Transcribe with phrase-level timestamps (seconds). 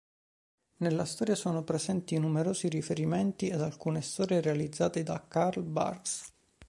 [0.77, 6.33] Nella storia sono presenti numerosi riferimenti ad alcune storie realizzate da Carl Barks.